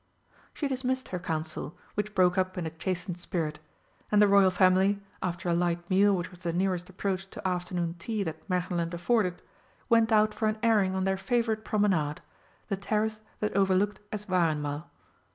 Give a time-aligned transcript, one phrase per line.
[0.51, 3.59] She dismissed her Council, which broke up in a chastened spirit,
[4.11, 7.93] and the Royal Family, after a light meal which was the nearest approach to afternoon
[7.99, 9.43] tea that Märchenland afforded,
[9.89, 12.19] went out for an airing on their favourite promenade
[12.67, 14.85] the terrace that overlooked Eswareinmal.